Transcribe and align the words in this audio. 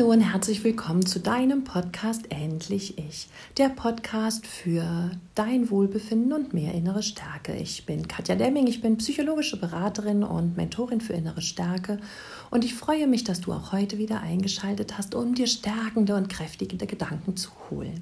Hallo 0.00 0.12
und 0.12 0.22
herzlich 0.22 0.64
willkommen 0.64 1.04
zu 1.04 1.20
deinem 1.20 1.62
Podcast 1.62 2.22
Endlich 2.30 2.96
Ich, 2.96 3.28
der 3.58 3.68
Podcast 3.68 4.46
für 4.46 5.10
dein 5.34 5.68
Wohlbefinden 5.68 6.32
und 6.32 6.54
mehr 6.54 6.72
innere 6.72 7.02
Stärke. 7.02 7.54
Ich 7.54 7.84
bin 7.84 8.08
Katja 8.08 8.34
Demming, 8.34 8.66
ich 8.66 8.80
bin 8.80 8.96
psychologische 8.96 9.60
Beraterin 9.60 10.24
und 10.24 10.56
Mentorin 10.56 11.02
für 11.02 11.12
innere 11.12 11.42
Stärke 11.42 12.00
und 12.50 12.64
ich 12.64 12.72
freue 12.72 13.08
mich, 13.08 13.24
dass 13.24 13.42
du 13.42 13.52
auch 13.52 13.72
heute 13.72 13.98
wieder 13.98 14.22
eingeschaltet 14.22 14.96
hast, 14.96 15.14
um 15.14 15.34
dir 15.34 15.46
stärkende 15.46 16.14
und 16.14 16.30
kräftigende 16.30 16.86
Gedanken 16.86 17.36
zu 17.36 17.50
holen. 17.68 18.00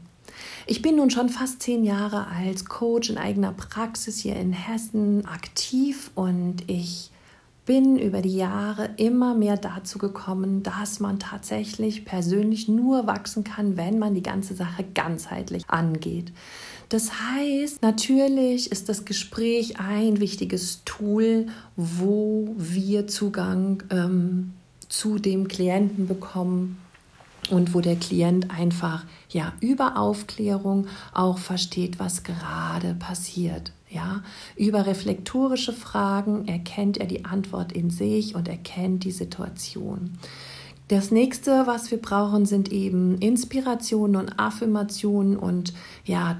Ich 0.69 0.83
bin 0.83 0.95
nun 0.95 1.11
schon 1.11 1.29
fast 1.29 1.63
zehn 1.63 1.83
Jahre 1.83 2.29
als 2.29 2.67
Coach 2.67 3.11
in 3.11 3.19
eigener 3.19 3.51
Praxis 3.51 4.21
hier 4.21 4.37
in 4.37 4.53
Hessen 4.53 5.27
aktiv 5.27 6.13
und 6.15 6.63
ich 6.69 7.11
bin 7.69 7.99
über 7.99 8.23
die 8.23 8.35
Jahre 8.35 8.89
immer 8.97 9.35
mehr 9.35 9.59
dazu 9.59 9.99
gekommen, 9.99 10.63
dass 10.63 11.01
man 11.01 11.19
tatsächlich 11.19 12.07
persönlich 12.07 12.67
nur 12.67 13.07
wachsen 13.07 13.45
kann, 13.45 13.77
wenn 13.77 13.99
man 13.99 14.15
die 14.15 14.23
ganze 14.23 14.55
Sache 14.55 14.87
ganzheitlich 14.95 15.65
angeht. 15.69 16.33
Das 16.89 17.11
heißt, 17.21 17.83
natürlich 17.83 18.73
ist 18.73 18.89
das 18.89 19.05
Gespräch 19.05 19.79
ein 19.79 20.19
wichtiges 20.19 20.81
Tool, 20.87 21.49
wo 21.77 22.55
wir 22.57 23.07
Zugang 23.07 23.83
ähm, 23.91 24.55
zu 24.89 25.19
dem 25.19 25.47
Klienten 25.47 26.09
bekommen 26.09 26.79
und 27.51 27.75
wo 27.75 27.83
der 27.83 27.97
Klient 27.97 28.51
einfach 28.51 29.05
ja 29.29 29.53
über 29.61 29.99
Aufklärung 29.99 30.87
auch 31.13 31.37
versteht, 31.37 31.99
was 31.99 32.23
gerade 32.23 32.95
passiert. 32.95 33.73
Ja, 33.91 34.23
über 34.57 34.87
reflektorische 34.87 35.73
Fragen 35.73 36.47
erkennt 36.47 36.99
er 36.99 37.07
die 37.07 37.25
Antwort 37.25 37.73
in 37.73 37.91
sich 37.91 38.35
und 38.35 38.47
erkennt 38.47 39.05
die 39.05 39.13
Situation. 39.13 40.19
Das 40.89 41.11
nächste, 41.11 41.67
was 41.67 41.91
wir 41.91 41.99
brauchen, 41.99 42.47
sind 42.47 42.73
eben 42.73 43.19
Inspirationen 43.19 44.17
und 44.17 44.39
Affirmationen 44.39 45.37
und 45.37 45.75
ja, 46.05 46.39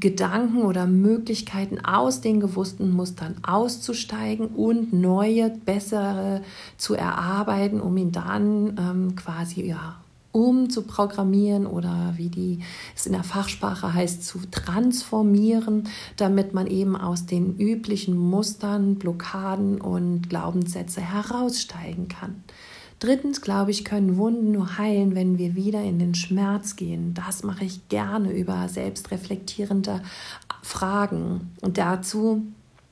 Gedanken 0.00 0.62
oder 0.62 0.86
Möglichkeiten 0.86 1.84
aus 1.84 2.20
den 2.20 2.38
gewussten 2.38 2.90
Mustern 2.90 3.36
auszusteigen 3.42 4.46
und 4.46 4.92
neue, 4.92 5.50
bessere 5.50 6.42
zu 6.76 6.94
erarbeiten, 6.94 7.80
um 7.80 7.96
ihn 7.96 8.12
dann 8.12 8.76
ähm, 8.78 9.16
quasi 9.16 9.66
ja, 9.66 9.96
um 10.38 10.70
zu 10.70 10.82
programmieren 10.82 11.66
oder 11.66 12.14
wie 12.16 12.28
die 12.28 12.60
es 12.94 13.06
in 13.06 13.12
der 13.12 13.24
Fachsprache 13.24 13.92
heißt, 13.92 14.24
zu 14.24 14.38
transformieren, 14.50 15.88
damit 16.16 16.54
man 16.54 16.68
eben 16.68 16.96
aus 16.96 17.26
den 17.26 17.56
üblichen 17.58 18.16
Mustern, 18.16 18.94
Blockaden 18.96 19.80
und 19.80 20.30
Glaubenssätze 20.30 21.00
heraussteigen 21.00 22.06
kann. 22.06 22.44
Drittens, 23.00 23.40
glaube 23.40 23.70
ich, 23.70 23.84
können 23.84 24.16
Wunden 24.16 24.52
nur 24.52 24.78
heilen, 24.78 25.14
wenn 25.14 25.38
wir 25.38 25.54
wieder 25.54 25.82
in 25.82 25.98
den 25.98 26.14
Schmerz 26.14 26.76
gehen. 26.76 27.14
Das 27.14 27.42
mache 27.42 27.64
ich 27.64 27.88
gerne 27.88 28.32
über 28.32 28.68
selbstreflektierende 28.68 30.02
Fragen. 30.62 31.52
Und 31.60 31.78
dazu 31.78 32.42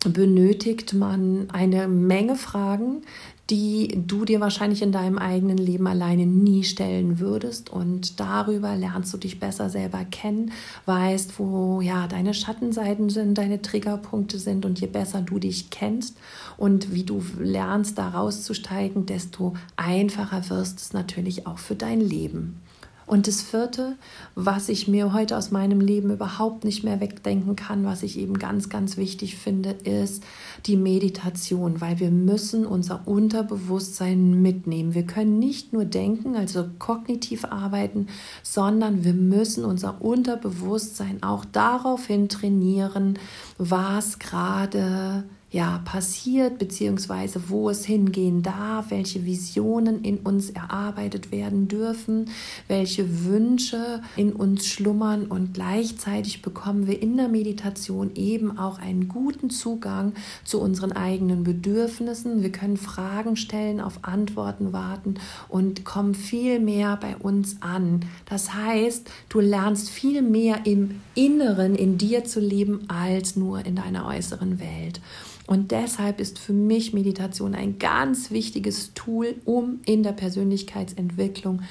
benötigt 0.04 0.92
man 0.92 1.48
eine 1.50 1.88
Menge 1.88 2.36
Fragen, 2.36 3.02
die 3.50 4.02
du 4.06 4.24
dir 4.24 4.40
wahrscheinlich 4.40 4.82
in 4.82 4.90
deinem 4.90 5.18
eigenen 5.18 5.58
Leben 5.58 5.86
alleine 5.86 6.26
nie 6.26 6.64
stellen 6.64 7.20
würdest. 7.20 7.70
Und 7.70 8.18
darüber 8.18 8.74
lernst 8.74 9.14
du 9.14 9.18
dich 9.18 9.38
besser 9.38 9.70
selber 9.70 10.04
kennen, 10.04 10.50
weißt, 10.86 11.38
wo 11.38 11.80
ja 11.80 12.08
deine 12.08 12.34
Schattenseiten 12.34 13.08
sind, 13.08 13.38
deine 13.38 13.62
Triggerpunkte 13.62 14.38
sind. 14.38 14.64
Und 14.64 14.80
je 14.80 14.88
besser 14.88 15.22
du 15.22 15.38
dich 15.38 15.70
kennst 15.70 16.16
und 16.56 16.92
wie 16.92 17.04
du 17.04 17.22
lernst, 17.38 17.98
da 17.98 18.08
rauszusteigen, 18.08 19.06
desto 19.06 19.54
einfacher 19.76 20.50
wirst 20.50 20.80
es 20.80 20.92
natürlich 20.92 21.46
auch 21.46 21.58
für 21.58 21.76
dein 21.76 22.00
Leben. 22.00 22.60
Und 23.06 23.28
das 23.28 23.40
vierte, 23.40 23.96
was 24.34 24.68
ich 24.68 24.88
mir 24.88 25.12
heute 25.12 25.36
aus 25.36 25.52
meinem 25.52 25.80
Leben 25.80 26.10
überhaupt 26.10 26.64
nicht 26.64 26.82
mehr 26.82 27.00
wegdenken 27.00 27.54
kann, 27.54 27.84
was 27.84 28.02
ich 28.02 28.18
eben 28.18 28.36
ganz, 28.36 28.68
ganz 28.68 28.96
wichtig 28.96 29.36
finde, 29.36 29.70
ist 29.70 30.24
die 30.66 30.76
Meditation, 30.76 31.80
weil 31.80 32.00
wir 32.00 32.10
müssen 32.10 32.66
unser 32.66 33.06
Unterbewusstsein 33.06 34.42
mitnehmen. 34.42 34.94
Wir 34.94 35.06
können 35.06 35.38
nicht 35.38 35.72
nur 35.72 35.84
denken, 35.84 36.34
also 36.34 36.66
kognitiv 36.80 37.44
arbeiten, 37.44 38.08
sondern 38.42 39.04
wir 39.04 39.14
müssen 39.14 39.64
unser 39.64 40.02
Unterbewusstsein 40.02 41.22
auch 41.22 41.44
daraufhin 41.44 42.28
trainieren, 42.28 43.20
was 43.56 44.18
gerade 44.18 45.22
ja, 45.56 45.80
passiert, 45.86 46.58
beziehungsweise 46.58 47.48
wo 47.48 47.70
es 47.70 47.86
hingehen 47.86 48.42
darf, 48.42 48.90
welche 48.90 49.24
Visionen 49.24 50.04
in 50.04 50.18
uns 50.18 50.50
erarbeitet 50.50 51.32
werden 51.32 51.66
dürfen, 51.66 52.28
welche 52.68 53.24
Wünsche 53.24 54.02
in 54.16 54.34
uns 54.34 54.66
schlummern 54.66 55.24
und 55.24 55.54
gleichzeitig 55.54 56.42
bekommen 56.42 56.86
wir 56.86 57.00
in 57.00 57.16
der 57.16 57.28
Meditation 57.28 58.10
eben 58.16 58.58
auch 58.58 58.78
einen 58.78 59.08
guten 59.08 59.48
Zugang 59.48 60.12
zu 60.44 60.60
unseren 60.60 60.92
eigenen 60.92 61.42
Bedürfnissen. 61.42 62.42
Wir 62.42 62.52
können 62.52 62.76
Fragen 62.76 63.36
stellen, 63.36 63.80
auf 63.80 64.00
Antworten 64.02 64.74
warten 64.74 65.14
und 65.48 65.86
kommen 65.86 66.14
viel 66.14 66.60
mehr 66.60 66.98
bei 66.98 67.16
uns 67.16 67.62
an. 67.62 68.00
Das 68.28 68.52
heißt, 68.52 69.08
du 69.30 69.40
lernst 69.40 69.88
viel 69.88 70.20
mehr 70.20 70.66
im 70.66 71.00
Inneren 71.14 71.74
in 71.74 71.96
dir 71.96 72.26
zu 72.26 72.40
leben 72.40 72.82
als 72.88 73.36
nur 73.36 73.64
in 73.64 73.76
deiner 73.76 74.06
äußeren 74.06 74.60
Welt. 74.60 75.00
Und 75.46 75.70
deshalb 75.70 76.20
ist 76.20 76.38
für 76.38 76.52
mich 76.52 76.92
Meditation 76.92 77.54
ein 77.54 77.78
ganz 77.78 78.30
wichtiges 78.30 78.94
Tool, 78.94 79.36
um 79.44 79.80
in 79.84 80.02
der 80.02 80.12
Persönlichkeitsentwicklung 80.12 81.62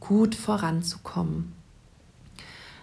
gut 0.00 0.34
voranzukommen. 0.34 1.52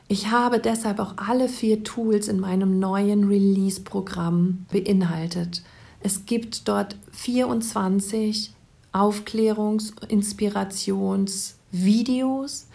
Ich 0.07 0.29
habe 0.29 0.59
deshalb 0.59 0.99
auch 0.99 1.13
alle 1.15 1.47
vier 1.47 1.83
Tools 1.83 2.27
in 2.27 2.39
meinem 2.39 2.79
neuen 2.79 3.29
Release-Programm 3.29 4.65
beinhaltet. 4.69 5.63
Es 6.01 6.25
gibt 6.25 6.67
dort 6.67 6.97
24 7.13 8.51
Aufklärungs-, 8.91 9.93
Inspirations-, 10.09 11.55
Videos, 11.71 12.67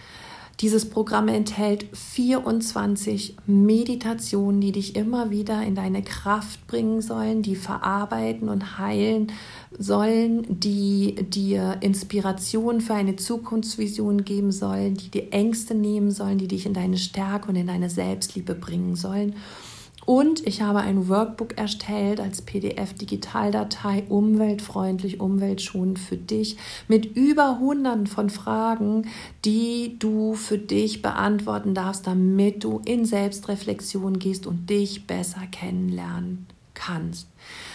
dieses 0.61 0.89
Programm 0.89 1.28
enthält 1.28 1.87
24 1.93 3.37
Meditationen, 3.47 4.61
die 4.62 4.72
dich 4.72 4.97
immer 4.97 5.31
wieder 5.31 5.62
in 5.62 5.75
deine 5.75 6.03
Kraft 6.03 6.67
bringen 6.67 7.03
sollen, 7.03 7.43
die 7.43 7.56
verarbeiten 7.56 8.49
und 8.49 8.78
heilen 8.78 9.33
sollen, 9.78 10.47
die 10.49 11.15
dir 11.15 11.77
Inspiration 11.81 12.81
für 12.81 12.95
eine 12.95 13.16
Zukunftsvision 13.16 14.25
geben 14.25 14.50
sollen, 14.50 14.95
die 14.95 15.11
dir 15.11 15.33
Ängste 15.33 15.75
nehmen 15.75 16.11
sollen, 16.11 16.39
die 16.39 16.49
dich 16.49 16.65
in 16.65 16.72
deine 16.72 16.97
Stärke 16.97 17.49
und 17.49 17.56
in 17.56 17.66
deine 17.66 17.91
Selbstliebe 17.91 18.55
bringen 18.55 18.97
sollen. 18.97 19.34
Und 20.06 20.47
ich 20.47 20.62
habe 20.62 20.78
ein 20.78 21.09
Workbook 21.09 21.59
erstellt 21.59 22.21
als 22.21 22.41
PDF-Digitaldatei, 22.41 24.05
umweltfreundlich, 24.09 25.19
umweltschonend 25.21 25.99
für 25.99 26.17
dich, 26.17 26.56
mit 26.87 27.17
über 27.17 27.59
hunderten 27.59 28.06
von 28.06 28.31
Fragen, 28.31 29.09
die 29.45 29.97
du 29.99 30.34
für 30.34 30.59
dich 30.59 31.03
beantworten 31.03 31.75
darfst, 31.75 32.06
damit 32.06 32.62
du 32.62 32.81
in 32.84 33.05
Selbstreflexion 33.05 34.21
gehst 34.21 34.47
und 34.47 34.71
dich 34.71 35.09
besser 35.09 35.43
kennenlernen 35.50 36.47
kannst. 36.75 37.27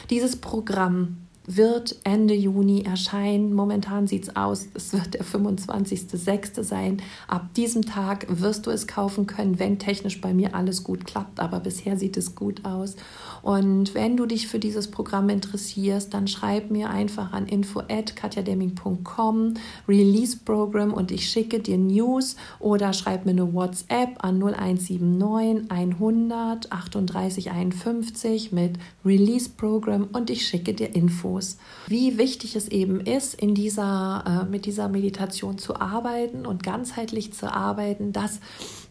Dieses 0.10 0.38
Programm 0.38 1.18
wird 1.46 1.98
Ende 2.04 2.34
Juni 2.34 2.84
erscheinen. 2.84 3.54
Momentan 3.54 4.08
sieht 4.08 4.24
es 4.24 4.36
aus, 4.36 4.68
es 4.74 4.92
wird 4.94 5.14
der 5.16 5.26
25.06. 5.26 6.64
sein. 6.64 7.02
Ab 7.28 7.54
diesem 7.56 7.84
Tag 7.84 8.28
wirst 8.30 8.68
du 8.68 8.72
es 8.72 8.88
kaufen 8.88 9.28
können, 9.28 9.60
wenn 9.60 9.80
technisch 9.80 10.22
bei 10.22 10.34
mir 10.34 10.56
alles 10.56 10.84
gut 10.84 11.06
klappt. 11.06 11.40
Aber 11.40 11.60
bisher 11.60 11.98
sieht 11.98 12.18
es 12.18 12.36
gut 12.36 12.66
aus. 12.66 12.96
Und 13.42 13.96
wenn 13.96 14.18
du 14.18 14.26
dich 14.26 14.48
für 14.48 14.60
dieses 14.60 14.92
Programm 14.92 15.30
interessierst, 15.30 16.14
dann 16.14 16.28
schreib 16.28 16.70
mir 16.70 16.90
einfach 16.90 17.32
an 17.34 17.48
info@katjademming.com 17.48 19.54
Release 19.88 20.38
Program 20.38 20.94
und 20.94 21.12
ich 21.12 21.30
schicke 21.30 21.60
dir 21.60 21.78
News 21.78 22.36
oder 22.60 22.94
schreib 22.94 23.26
mir 23.26 23.32
eine 23.32 23.54
WhatsApp 23.54 24.24
an 24.24 24.40
0179 24.40 25.72
100 25.72 26.72
38 26.72 27.52
51 27.52 28.52
mit 28.52 28.78
Release 29.04 29.50
Program 29.50 30.08
und 30.14 30.30
ich 30.30 30.46
schicke 30.46 30.74
dir 30.74 30.96
Infos. 31.32 31.58
Wie 31.88 32.18
wichtig 32.18 32.56
es 32.56 32.68
eben 32.68 33.02
ist, 33.02 33.36
in 33.36 33.56
dieser, 33.56 34.46
äh, 34.46 34.50
mit 34.50 34.66
dieser 34.66 34.90
Meditation 34.90 35.58
zu 35.58 35.80
arbeiten 35.80 36.46
und 36.46 36.64
ganzheitlich 36.64 37.34
zu 37.34 37.52
arbeiten, 37.52 38.14
das 38.14 38.40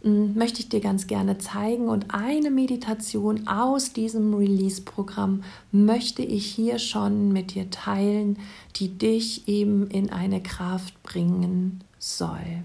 hm, 0.03 0.35
möchte 0.35 0.61
ich 0.61 0.69
dir 0.69 0.81
ganz 0.81 1.07
gerne 1.07 1.39
zeigen. 1.39 1.89
Und 1.89 2.07
eine 2.15 2.51
Meditation 2.51 3.47
aus 3.47 3.93
diesem 3.93 4.35
Release-Programm 4.35 5.43
möchte 5.73 6.23
ich 6.23 6.47
hier 6.47 6.79
schon 6.79 7.33
mit 7.33 7.55
dir 7.55 7.71
teilen, 7.71 8.39
die 8.77 8.89
dich 8.89 9.49
eben 9.49 9.89
in 9.89 10.11
eine 10.11 10.43
Kraft 10.43 11.03
bringen 11.03 11.83
soll. 11.99 12.65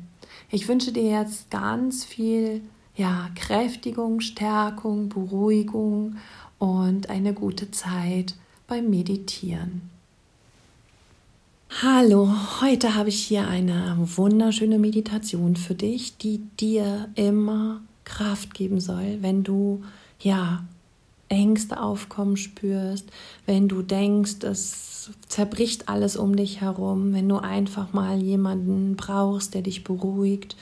Ich 0.52 0.68
wünsche 0.68 0.92
dir 0.92 1.10
jetzt 1.10 1.50
ganz 1.50 2.06
viel 2.06 2.62
ja, 2.96 3.30
Kräftigung, 3.36 4.22
Stärkung, 4.22 5.10
Beruhigung 5.10 6.16
und 6.60 7.10
eine 7.10 7.34
gute 7.34 7.72
Zeit 7.72 8.36
beim 8.68 8.90
Meditieren. 8.90 9.90
Hallo, 11.82 12.30
heute 12.62 12.96
habe 12.96 13.10
ich 13.10 13.22
hier 13.22 13.48
eine 13.48 13.98
wunderschöne 14.00 14.80
Meditation 14.80 15.56
für 15.56 15.76
dich, 15.76 16.18
die 16.18 16.40
dir 16.60 17.10
immer 17.16 17.82
Kraft 18.06 18.54
geben 18.54 18.80
soll, 18.80 19.18
wenn 19.22 19.44
du 19.44 19.84
ja 20.20 20.64
Ängste 21.28 21.82
aufkommen 21.82 22.38
spürst, 22.38 23.10
wenn 23.46 23.68
du 23.68 23.82
denkst, 23.82 24.44
es 24.44 25.10
zerbricht 25.28 25.90
alles 25.90 26.16
um 26.18 26.36
dich 26.36 26.62
herum, 26.62 27.14
wenn 27.14 27.28
du 27.28 27.38
einfach 27.38 27.94
mal 27.94 28.22
jemanden 28.22 28.96
brauchst, 28.96 29.54
der 29.54 29.62
dich 29.62 29.84
beruhigt 29.84 30.56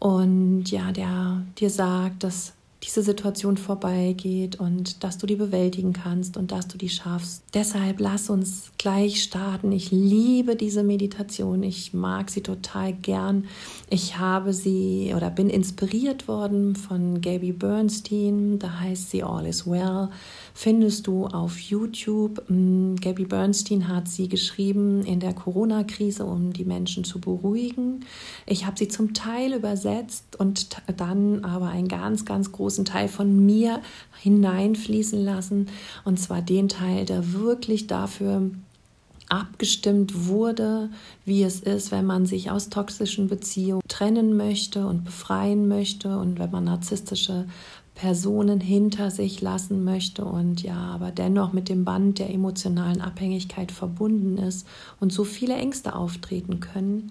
und 0.00 0.70
ja, 0.70 0.92
der 0.92 1.42
dir 1.58 1.70
sagt, 1.70 2.24
dass 2.24 2.52
diese 2.84 3.02
Situation 3.02 3.56
vorbeigeht 3.56 4.60
und 4.60 5.02
dass 5.02 5.18
du 5.18 5.26
die 5.26 5.36
bewältigen 5.36 5.92
kannst 5.92 6.36
und 6.36 6.52
dass 6.52 6.68
du 6.68 6.76
die 6.76 6.88
schaffst. 6.88 7.42
Deshalb 7.54 7.98
lass 8.00 8.28
uns 8.28 8.72
gleich 8.78 9.22
starten. 9.22 9.72
Ich 9.72 9.90
liebe 9.90 10.56
diese 10.56 10.82
Meditation. 10.82 11.62
Ich 11.62 11.94
mag 11.94 12.30
sie 12.30 12.42
total 12.42 12.92
gern. 12.92 13.46
Ich 13.88 14.18
habe 14.18 14.52
sie 14.52 15.12
oder 15.16 15.30
bin 15.30 15.48
inspiriert 15.48 16.28
worden 16.28 16.76
von 16.76 17.20
Gabby 17.20 17.52
Bernstein. 17.52 18.58
Da 18.58 18.80
heißt 18.80 19.10
sie 19.10 19.22
All 19.22 19.46
is 19.46 19.66
Well. 19.66 20.10
Findest 20.56 21.08
du 21.08 21.26
auf 21.26 21.58
YouTube. 21.58 22.48
Mm, 22.48 22.94
Gabby 22.94 23.24
Bernstein 23.24 23.88
hat 23.88 24.06
sie 24.06 24.28
geschrieben 24.28 25.02
in 25.02 25.18
der 25.18 25.34
Corona-Krise, 25.34 26.24
um 26.24 26.52
die 26.52 26.64
Menschen 26.64 27.02
zu 27.02 27.20
beruhigen. 27.20 28.04
Ich 28.46 28.64
habe 28.64 28.78
sie 28.78 28.86
zum 28.86 29.14
Teil 29.14 29.52
übersetzt 29.52 30.36
und 30.38 30.80
dann 30.96 31.44
aber 31.44 31.70
ein 31.70 31.88
ganz, 31.88 32.24
ganz 32.24 32.52
großen 32.52 32.84
Teil 32.84 33.08
von 33.08 33.44
mir 33.44 33.82
hineinfließen 34.22 35.22
lassen. 35.24 35.66
Und 36.04 36.20
zwar 36.20 36.40
den 36.40 36.68
Teil, 36.68 37.04
der 37.04 37.32
wirklich 37.32 37.88
dafür 37.88 38.48
abgestimmt 39.28 40.28
wurde, 40.28 40.90
wie 41.24 41.42
es 41.42 41.60
ist, 41.60 41.90
wenn 41.90 42.06
man 42.06 42.26
sich 42.26 42.52
aus 42.52 42.68
toxischen 42.68 43.26
Beziehungen 43.26 43.82
trennen 43.88 44.36
möchte 44.36 44.86
und 44.86 45.04
befreien 45.04 45.66
möchte 45.66 46.16
und 46.18 46.38
wenn 46.38 46.50
man 46.50 46.64
narzisstische 46.64 47.46
Personen 47.94 48.60
hinter 48.60 49.10
sich 49.10 49.40
lassen 49.40 49.82
möchte 49.84 50.24
und 50.24 50.62
ja, 50.62 50.76
aber 50.76 51.12
dennoch 51.12 51.52
mit 51.52 51.68
dem 51.68 51.84
Band 51.84 52.18
der 52.18 52.30
emotionalen 52.30 53.00
Abhängigkeit 53.00 53.70
verbunden 53.70 54.36
ist 54.36 54.66
und 54.98 55.12
so 55.12 55.22
viele 55.24 55.54
Ängste 55.54 55.94
auftreten 55.94 56.58
können. 56.60 57.10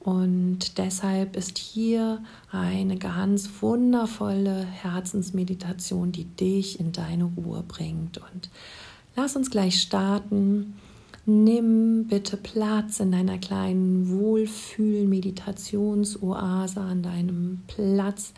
Und 0.00 0.76
deshalb 0.76 1.36
ist 1.36 1.56
hier 1.56 2.20
eine 2.50 2.98
ganz 2.98 3.48
wundervolle 3.62 4.64
Herzensmeditation, 4.64 6.12
die 6.12 6.24
dich 6.24 6.78
in 6.78 6.92
deine 6.92 7.24
Ruhe 7.24 7.64
bringt. 7.66 8.18
Und 8.18 8.50
lass 9.16 9.34
uns 9.36 9.50
gleich 9.50 9.80
starten. 9.80 10.74
Nimm 11.24 12.06
bitte 12.06 12.36
Platz 12.36 13.00
in 13.00 13.12
deiner 13.12 13.38
kleinen 13.38 14.10
Wohlfühl-Meditationsoase 14.10 16.80
an 16.80 17.02
deinem 17.02 17.62
Platz, 17.66 18.34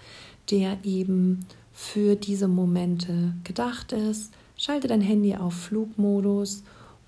der 0.50 0.78
eben 0.84 1.46
für 1.76 2.16
diese 2.16 2.48
Momente 2.48 3.34
gedacht 3.44 3.92
ist. 3.92 4.32
Schalte 4.56 4.88
dein 4.88 5.02
Handy 5.02 5.36
auf 5.36 5.52
Flugmodus, 5.52 6.62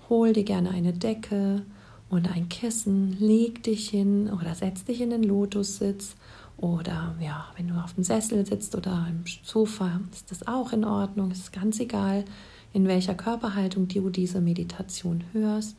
hol 0.09 0.31
dir 0.31 0.43
gerne 0.43 0.69
eine 0.69 0.93
Decke 0.93 1.63
und 2.07 2.31
ein 2.31 2.49
Kissen, 2.49 3.17
leg 3.19 3.63
dich 3.63 3.89
hin 3.89 4.29
oder 4.31 4.53
setz 4.53 4.85
dich 4.85 5.01
in 5.01 5.09
den 5.09 5.23
Lotussitz 5.23 6.15
oder 6.57 7.15
ja, 7.19 7.47
wenn 7.57 7.69
du 7.69 7.73
auf 7.83 7.95
dem 7.95 8.03
Sessel 8.03 8.45
sitzt 8.45 8.75
oder 8.75 9.07
im 9.09 9.23
Sofa, 9.43 10.01
ist 10.13 10.29
das 10.29 10.47
auch 10.47 10.71
in 10.71 10.85
Ordnung. 10.85 11.31
Es 11.31 11.39
ist 11.39 11.53
ganz 11.53 11.79
egal, 11.79 12.23
in 12.71 12.87
welcher 12.87 13.15
Körperhaltung 13.15 13.87
du 13.87 14.11
diese 14.11 14.39
Meditation 14.39 15.23
hörst. 15.33 15.77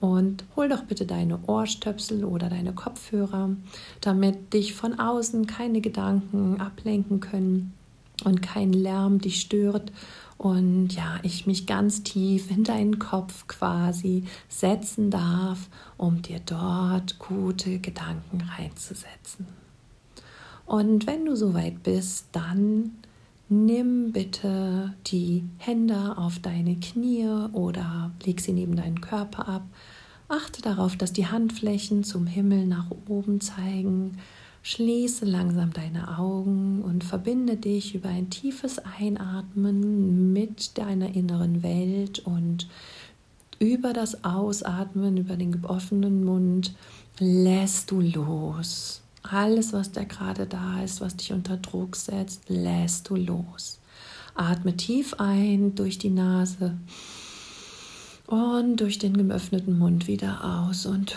Und 0.00 0.44
hol 0.54 0.68
doch 0.68 0.82
bitte 0.82 1.06
deine 1.06 1.40
Ohrstöpsel 1.46 2.26
oder 2.26 2.50
deine 2.50 2.74
Kopfhörer, 2.74 3.56
damit 4.02 4.52
dich 4.52 4.74
von 4.74 5.00
außen 5.00 5.46
keine 5.46 5.80
Gedanken 5.80 6.60
ablenken 6.60 7.20
können 7.20 7.72
und 8.24 8.42
kein 8.42 8.72
Lärm 8.72 9.20
dich 9.20 9.40
stört 9.40 9.92
und 10.38 10.90
ja, 10.90 11.18
ich 11.24 11.48
mich 11.48 11.66
ganz 11.66 12.04
tief 12.04 12.50
in 12.50 12.62
deinen 12.62 13.00
Kopf 13.00 13.48
quasi 13.48 14.24
setzen 14.48 15.10
darf, 15.10 15.68
um 15.96 16.22
dir 16.22 16.40
dort 16.46 17.18
gute 17.18 17.80
Gedanken 17.80 18.42
reinzusetzen. 18.56 19.46
Und 20.64 21.08
wenn 21.08 21.24
du 21.24 21.34
soweit 21.34 21.82
bist, 21.82 22.26
dann 22.32 22.92
nimm 23.48 24.12
bitte 24.12 24.94
die 25.08 25.42
Hände 25.58 26.16
auf 26.16 26.38
deine 26.38 26.76
Knie 26.76 27.26
oder 27.52 28.12
leg 28.24 28.40
sie 28.40 28.52
neben 28.52 28.76
deinen 28.76 29.00
Körper 29.00 29.48
ab. 29.48 29.62
Achte 30.28 30.62
darauf, 30.62 30.94
dass 30.96 31.12
die 31.12 31.26
Handflächen 31.26 32.04
zum 32.04 32.26
Himmel 32.26 32.66
nach 32.66 32.90
oben 33.08 33.40
zeigen. 33.40 34.18
Schließe 34.62 35.24
langsam 35.24 35.72
deine 35.72 36.18
Augen 36.18 36.82
und 36.82 37.04
verbinde 37.04 37.56
dich 37.56 37.94
über 37.94 38.08
ein 38.08 38.28
tiefes 38.30 38.78
Einatmen 38.78 40.32
mit 40.32 40.76
deiner 40.76 41.14
inneren 41.14 41.62
Welt 41.62 42.18
und 42.20 42.68
über 43.58 43.92
das 43.92 44.24
Ausatmen, 44.24 45.16
über 45.16 45.36
den 45.36 45.64
offenen 45.64 46.24
Mund 46.24 46.74
lässt 47.18 47.90
du 47.90 48.00
los. 48.00 49.02
Alles, 49.22 49.72
was 49.72 49.92
da 49.92 50.04
gerade 50.04 50.46
da 50.46 50.82
ist, 50.82 51.00
was 51.00 51.16
dich 51.16 51.32
unter 51.32 51.56
Druck 51.56 51.96
setzt, 51.96 52.48
lässt 52.48 53.10
du 53.10 53.16
los. 53.16 53.78
Atme 54.34 54.76
tief 54.76 55.14
ein 55.18 55.74
durch 55.74 55.98
die 55.98 56.10
Nase 56.10 56.78
und 58.26 58.76
durch 58.76 58.98
den 58.98 59.16
geöffneten 59.16 59.78
Mund 59.78 60.06
wieder 60.06 60.44
aus 60.44 60.86
und 60.86 61.16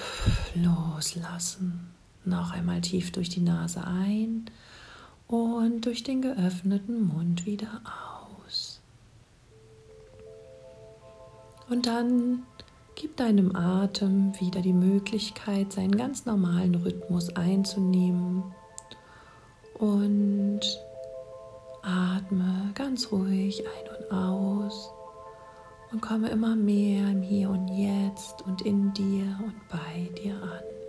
loslassen. 0.55 1.91
Noch 2.23 2.51
einmal 2.51 2.81
tief 2.81 3.11
durch 3.11 3.29
die 3.29 3.41
Nase 3.41 3.85
ein 3.85 4.45
und 5.27 5.85
durch 5.85 6.03
den 6.03 6.21
geöffneten 6.21 7.07
Mund 7.07 7.45
wieder 7.45 7.81
aus. 8.45 8.81
Und 11.69 11.87
dann 11.87 12.43
gib 12.95 13.17
deinem 13.17 13.55
Atem 13.55 14.39
wieder 14.39 14.61
die 14.61 14.73
Möglichkeit, 14.73 15.73
seinen 15.73 15.95
ganz 15.95 16.25
normalen 16.25 16.75
Rhythmus 16.75 17.35
einzunehmen 17.35 18.43
und 19.79 20.61
atme 21.81 22.71
ganz 22.75 23.11
ruhig 23.11 23.63
ein 23.65 23.95
und 23.95 24.11
aus 24.11 24.91
und 25.91 26.01
komme 26.01 26.29
immer 26.29 26.55
mehr 26.55 27.09
im 27.09 27.21
Hier 27.21 27.49
und 27.49 27.67
Jetzt 27.69 28.41
und 28.45 28.61
in 28.61 28.93
dir 28.93 29.39
und 29.43 29.55
bei 29.69 30.09
dir 30.21 30.35
an. 30.35 30.80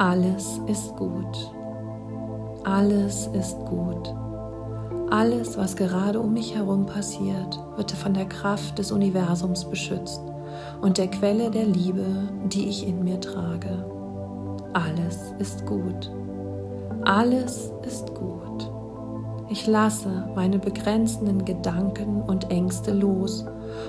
Alles 0.00 0.58
ist 0.66 0.96
gut. 0.96 1.52
Alles 2.64 3.26
ist 3.34 3.58
gut. 3.66 4.14
Alles, 5.10 5.58
was 5.58 5.76
gerade 5.76 6.18
um 6.20 6.32
mich 6.32 6.54
herum 6.54 6.86
passiert, 6.86 7.60
wird 7.76 7.90
von 7.90 8.14
der 8.14 8.24
Kraft 8.24 8.78
des 8.78 8.92
Universums 8.92 9.66
beschützt 9.66 10.22
und 10.80 10.96
der 10.96 11.08
Quelle 11.08 11.50
der 11.50 11.66
Liebe, 11.66 12.06
die 12.46 12.70
ich 12.70 12.88
in 12.88 13.04
mir 13.04 13.20
trage. 13.20 13.84
Alles 14.72 15.34
ist 15.38 15.66
gut. 15.66 16.10
Alles 17.04 17.70
ist 17.86 18.14
gut. 18.14 18.72
Ich 19.50 19.66
lasse 19.66 20.30
meine 20.34 20.58
begrenzenden 20.58 21.44
Gedanken 21.44 22.22
und 22.22 22.50
Ängste 22.50 22.94
los 22.94 23.44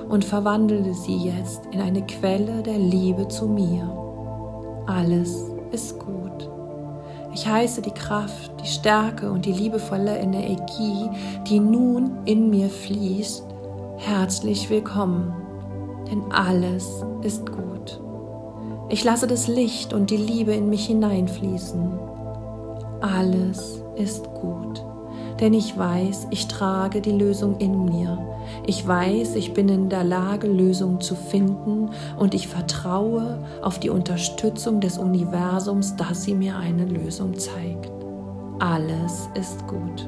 und 0.10 0.26
verwandle 0.26 0.94
sie 0.94 1.16
jetzt 1.20 1.62
in 1.72 1.80
eine 1.80 2.06
Quelle 2.06 2.64
der 2.64 2.80
Liebe 2.80 3.30
zu 3.30 3.48
mir. 3.48 3.90
Alles 4.88 5.51
ist 5.72 6.00
gut. 6.00 6.50
Ich 7.34 7.48
heiße 7.48 7.82
die 7.82 7.92
Kraft, 7.92 8.52
die 8.62 8.68
Stärke 8.68 9.32
und 9.32 9.46
die 9.46 9.54
liebevolle 9.54 10.18
Energie, 10.18 11.10
die 11.48 11.60
nun 11.60 12.26
in 12.26 12.50
mir 12.50 12.70
fließt, 12.70 13.46
herzlich 13.98 14.70
willkommen, 14.70 15.34
denn 16.12 16.32
alles 16.32 17.06
ist 17.22 17.50
gut. 17.52 18.02
Ich 18.90 19.04
lasse 19.04 19.28
das 19.28 19.48
Licht 19.48 19.94
und 19.94 20.10
die 20.10 20.18
Liebe 20.18 20.54
in 20.54 20.70
mich 20.70 20.88
hineinfließen. 20.88 21.98
Alles 23.00 23.82
ist 23.96 24.26
gut 24.34 24.84
denn 25.42 25.56
ich 25.56 25.76
weiß, 25.76 26.28
ich 26.30 26.48
trage 26.48 27.02
die 27.02 27.12
Lösung 27.12 27.58
in 27.58 27.84
mir. 27.86 28.18
Ich 28.68 28.88
weiß, 28.88 29.36
ich 29.36 29.54
bin 29.54 29.70
in 29.70 29.90
der 29.90 30.04
Lage, 30.04 30.48
Lösungen 30.48 31.02
zu 31.02 31.16
finden 31.16 31.90
und 32.18 32.36
ich 32.36 32.48
vertraue 32.48 33.44
auf 33.64 33.80
die 33.80 33.90
Unterstützung 33.90 34.80
des 34.80 35.00
Universums, 35.00 35.96
dass 35.96 36.24
sie 36.24 36.36
mir 36.36 36.56
eine 36.58 36.86
Lösung 36.86 37.38
zeigt. 37.38 37.92
Alles 38.60 39.28
ist 39.34 39.68
gut. 39.68 40.08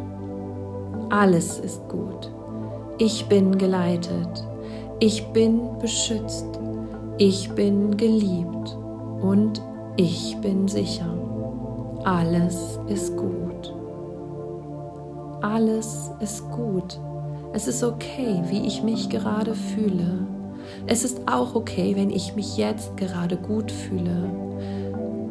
Alles 1.09 1.57
ist 1.57 1.81
gut. 1.89 2.31
Ich 2.99 3.25
bin 3.25 3.57
geleitet. 3.57 4.47
Ich 4.99 5.25
bin 5.33 5.79
beschützt. 5.79 6.47
Ich 7.17 7.49
bin 7.51 7.97
geliebt. 7.97 8.77
Und 9.21 9.61
ich 9.97 10.37
bin 10.41 10.67
sicher. 10.67 11.11
Alles 12.03 12.79
ist 12.87 13.17
gut. 13.17 13.82
Alles 15.43 16.09
ist 16.21 16.49
gut. 16.51 16.97
Es 17.51 17.67
ist 17.67 17.83
okay, 17.83 18.41
wie 18.47 18.65
ich 18.65 18.81
mich 18.81 19.09
gerade 19.09 19.55
fühle. 19.55 20.25
es 20.87 21.03
ist 21.03 21.19
auch 21.27 21.53
okay, 21.53 21.97
wenn 21.97 22.09
ich 22.09 22.33
mich 22.33 22.55
jetzt 22.55 22.95
gerade 22.95 23.35
gut 23.35 23.69
fühle. 23.69 24.31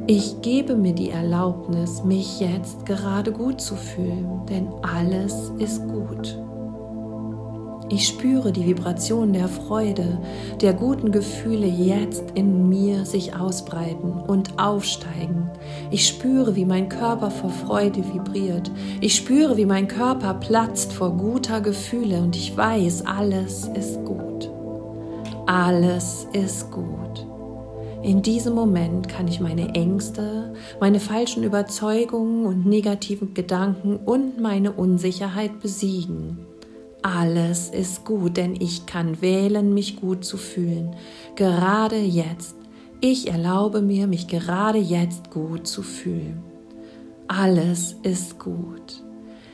Ich 0.07 0.43
gebe 0.43 0.77
mir 0.77 0.93
die 0.93 1.09
Erlaubnis, 1.09 2.05
mich 2.05 2.41
jetzt 2.41 2.85
gerade 2.85 3.33
gut 3.33 3.63
zu 3.63 3.75
fühlen, 3.75 4.45
denn 4.51 4.69
alles 4.83 5.51
ist 5.59 5.89
gut. 5.89 6.39
Ich 7.93 8.09
spüre 8.09 8.53
die 8.53 8.65
Vibration 8.65 9.35
der 9.35 9.49
Freude, 9.49 10.19
der 10.63 10.73
guten 10.73 11.13
Gefühle 11.13 11.67
jetzt 11.67 12.25
in 12.35 12.71
mir 12.71 13.05
sich 13.05 13.37
ausbreiten 13.37 14.13
und 14.13 14.59
aufsteigen. 14.59 15.51
Ich 15.91 16.09
spüre, 16.09 16.57
wie 16.57 16.65
mein 16.65 16.89
Körper 16.89 17.31
vor 17.31 17.51
Freude 17.51 18.03
vibriert. 18.15 18.71
Ich 19.03 19.15
spüre, 19.15 19.59
wie 19.59 19.67
mein 19.67 19.89
Körper 19.89 20.33
platzt 20.33 20.95
vor 20.95 21.11
guter 21.19 21.61
Gefühle 21.61 22.23
und 22.23 22.35
ich 22.35 22.57
weiß, 22.57 23.05
alles 23.05 23.69
ist 23.75 24.03
gut. 24.07 24.51
Alles 25.45 26.27
ist 26.33 26.71
gut. 26.71 27.27
In 28.03 28.23
diesem 28.23 28.55
Moment 28.55 29.11
kann 29.11 29.29
ich 29.29 29.39
meine 29.39 29.75
Ängste, 29.75 30.55
meine 30.81 30.99
falschen 30.99 31.45
Überzeugungen 31.45 32.47
und 32.47 32.65
negativen 32.65 33.35
Gedanken 33.35 33.97
und 33.97 34.41
meine 34.41 34.73
Unsicherheit 34.73 35.61
besiegen. 35.61 36.39
Alles 37.03 37.69
ist 37.69 38.05
gut, 38.05 38.37
denn 38.37 38.55
ich 38.55 38.87
kann 38.87 39.21
wählen, 39.21 39.75
mich 39.75 39.97
gut 39.97 40.25
zu 40.25 40.37
fühlen. 40.37 40.95
Gerade 41.35 41.99
jetzt. 41.99 42.55
Ich 43.01 43.29
erlaube 43.29 43.83
mir, 43.83 44.07
mich 44.07 44.29
gerade 44.29 44.79
jetzt 44.79 45.33
gut 45.33 45.67
zu 45.67 45.83
fühlen. 45.83 46.41
Alles 47.27 47.97
ist 48.05 48.39
gut. 48.39 49.03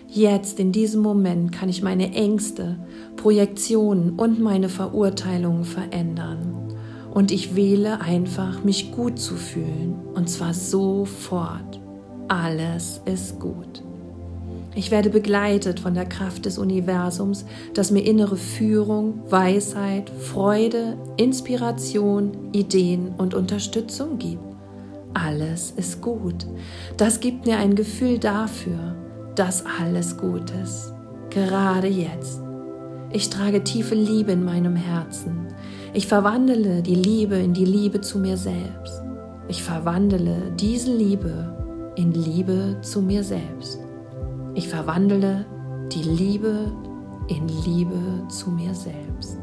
Jetzt, 0.09 0.61
in 0.61 0.73
diesem 0.73 1.01
Moment, 1.01 1.53
kann 1.53 1.71
ich 1.71 1.83
meine 1.83 2.13
Ängste, 2.13 2.79
Projektionen 3.17 4.19
und 4.19 4.41
meine 4.41 4.69
Verurteilungen 4.69 5.65
verändern. 5.65 6.75
Und 7.15 7.31
ich 7.31 7.57
wähle 7.57 8.03
einfach, 8.03 8.63
mich 8.65 8.93
gut 8.93 9.19
zu 9.19 9.37
fühlen. 9.37 9.95
Und 10.15 10.29
zwar 10.29 10.53
sofort. 10.53 11.81
Alles 12.29 13.01
ist 13.07 13.41
gut. 13.41 13.83
Ich 14.79 14.93
werde 14.93 15.11
begleitet 15.11 15.81
von 15.81 15.95
der 15.95 16.07
Kraft 16.07 16.47
des 16.47 16.57
Universums, 16.57 17.45
das 17.75 17.91
mir 17.91 18.07
innere 18.07 18.37
Führung, 18.37 19.23
Weisheit, 19.29 20.09
Freude, 20.09 20.97
Inspiration, 21.17 22.53
Ideen 22.53 23.09
und 23.19 23.35
Unterstützung 23.35 24.19
gibt. 24.19 24.41
Alles 25.15 25.73
ist 25.73 26.01
gut. 26.01 26.47
Das 26.97 27.19
gibt 27.19 27.45
mir 27.45 27.59
ein 27.59 27.75
Gefühl 27.75 28.21
dafür, 28.21 28.95
dass 29.35 29.65
alles 29.81 30.17
gut 30.17 30.53
ist. 30.63 30.95
Gerade 31.31 31.89
jetzt. 31.89 32.41
Ich 33.11 33.31
trage 33.31 33.65
tiefe 33.65 33.97
Liebe 33.97 34.31
in 34.31 34.45
meinem 34.45 34.77
Herzen. 34.77 35.49
Ich 35.93 36.07
verwandle 36.07 36.83
die 36.83 36.95
Liebe 36.95 37.35
in 37.35 37.53
die 37.53 37.65
Liebe 37.65 38.01
zu 38.01 38.21
mir 38.21 38.37
selbst. 38.37 39.03
Ich 39.49 39.61
verwandle 39.61 40.53
diese 40.57 40.95
Liebe 40.95 41.93
in 41.97 42.13
Liebe 42.13 42.77
zu 42.81 43.03
mir 43.03 43.25
selbst. 43.25 43.81
Ich 44.59 44.69
verwandle 44.69 45.47
die 45.93 46.03
Liebe 46.03 46.73
in 47.29 47.47
Liebe 47.65 48.27
zu 48.29 48.51
mir 48.51 48.75
selbst. 48.75 49.39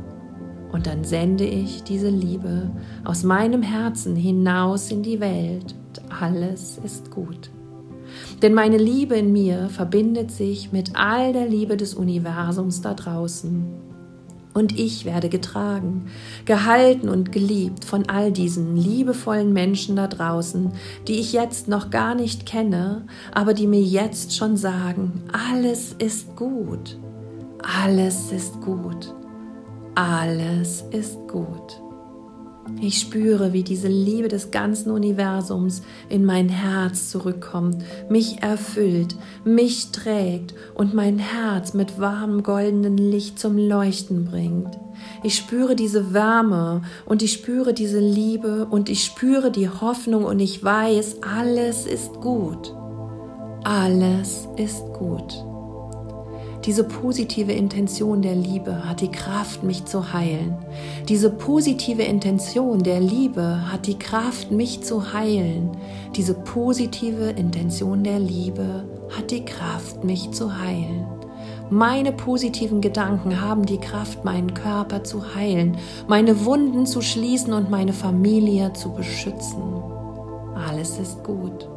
Und 0.74 0.88
dann 0.88 1.05
sende 1.05 1.45
ich 1.45 1.84
diese 1.84 2.10
Liebe 2.10 2.69
aus 3.05 3.24
meinem 3.24 3.62
Herzen 3.62 4.17
hinaus 4.17 4.91
in 4.91 5.03
die 5.03 5.22
Welt. 5.22 5.74
Alles 6.19 6.81
ist 6.84 7.12
gut. 7.12 7.50
Denn 8.41 8.53
meine 8.53 8.77
Liebe 8.77 9.15
in 9.15 9.31
mir 9.31 9.69
verbindet 9.69 10.31
sich 10.31 10.74
mit 10.74 10.91
all 10.95 11.31
der 11.31 11.48
Liebe 11.48 11.77
des 11.77 11.93
Universums 11.93 12.81
da 12.81 12.93
draußen 12.93 13.84
und 14.55 14.79
ich 14.79 15.03
werde 15.03 15.27
getragen, 15.27 16.07
gehalten 16.45 17.09
und 17.09 17.33
geliebt 17.33 17.83
von 17.83 18.09
all 18.09 18.31
diesen 18.31 18.77
liebevollen 18.77 19.51
Menschen 19.51 19.97
da 19.97 20.07
draußen, 20.07 20.71
die 21.07 21.19
ich 21.19 21.33
jetzt 21.33 21.67
noch 21.67 21.89
gar 21.89 22.15
nicht 22.15 22.45
kenne, 22.45 23.05
aber 23.33 23.53
die 23.53 23.67
mir 23.67 23.81
jetzt 23.81 24.35
schon 24.35 24.55
sagen, 24.55 25.24
alles 25.33 25.93
ist 26.00 26.35
gut, 26.38 26.97
alles 27.83 28.31
ist 28.31 28.62
gut, 28.62 29.13
alles 29.93 30.85
ist 30.89 31.19
gut. 31.27 31.84
Ich 32.81 33.00
spüre, 33.00 33.53
wie 33.53 33.63
diese 33.63 33.88
Liebe 33.88 34.27
des 34.27 34.51
ganzen 34.51 34.91
Universums 34.91 35.81
in 36.10 36.25
mein 36.25 36.50
Herz 36.50 37.10
zurückkommt, 37.10 37.77
mich 38.10 38.41
erfüllt, 38.41 39.15
mich 39.43 39.91
trägt 39.91 40.53
und 40.74 40.93
mein 40.93 41.19
Herz 41.19 41.74
mit 41.74 42.00
warmem 42.00 42.43
goldenen 42.43 42.98
Licht 42.98 43.39
zum 43.39 43.57
Leuchten 43.57 44.25
bringt. 44.25 44.77
Ich 45.24 45.36
spüre 45.36 45.75
diese 45.75 46.13
Wärme 46.13 46.81
und 47.05 47.22
ich 47.22 47.34
spüre 47.34 47.74
diese 47.74 48.00
Liebe 48.00 48.67
und 48.69 48.89
ich 48.89 49.03
spüre 49.03 49.51
die 49.51 49.69
Hoffnung 49.69 50.25
und 50.25 50.39
ich 50.39 50.63
weiß, 50.63 51.17
alles 51.22 51.86
ist 51.86 52.13
gut. 52.15 52.75
Alles 53.63 54.48
ist 54.57 54.84
gut. 54.93 55.54
Diese 56.65 56.84
positive 56.84 57.51
Intention 57.51 58.24
der 58.24 58.34
Liebe 58.34 58.89
hat 58.89 59.01
die 59.01 59.12
Kraft, 59.12 59.62
mich 59.62 59.86
zu 59.86 60.13
heilen. 60.13 60.55
Diese 61.07 61.29
positive 61.29 62.01
Intention 62.01 62.81
der 62.81 63.00
Liebe 63.00 63.72
hat 63.72 63.86
die 63.86 64.00
Kraft, 64.00 64.50
mich 64.50 64.81
zu 64.81 65.13
heilen. 65.13 65.77
Diese 66.15 66.34
positive 66.34 67.29
Intention 67.29 68.03
der 68.03 68.17
Liebe 68.17 68.84
hat 69.15 69.29
die 69.29 69.45
Kraft, 69.45 70.03
mich 70.03 70.31
zu 70.31 70.57
heilen. 70.60 71.05
Meine 71.69 72.12
positiven 72.12 72.81
Gedanken 72.81 73.41
haben 73.41 73.67
die 73.67 73.79
Kraft, 73.79 74.25
meinen 74.25 74.55
Körper 74.55 75.03
zu 75.03 75.36
heilen, 75.36 75.77
meine 76.07 76.45
Wunden 76.45 76.88
zu 76.88 77.01
schließen 77.01 77.53
und 77.53 77.69
meine 77.69 77.93
Familie 77.93 78.74
zu 78.74 78.91
beschützen. 78.91 79.62
Alles 80.55 80.98
ist 80.98 81.24
gut. 81.24 81.75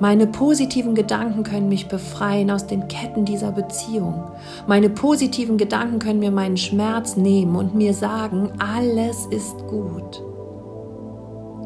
Meine 0.00 0.26
positiven 0.26 0.94
Gedanken 0.94 1.42
können 1.42 1.68
mich 1.68 1.88
befreien 1.88 2.50
aus 2.50 2.66
den 2.66 2.88
Ketten 2.88 3.26
dieser 3.26 3.52
Beziehung. 3.52 4.30
Meine 4.66 4.88
positiven 4.88 5.58
Gedanken 5.58 5.98
können 5.98 6.20
mir 6.20 6.30
meinen 6.30 6.56
Schmerz 6.56 7.18
nehmen 7.18 7.54
und 7.54 7.74
mir 7.74 7.92
sagen, 7.92 8.50
alles 8.58 9.26
ist 9.26 9.58
gut. 9.66 10.22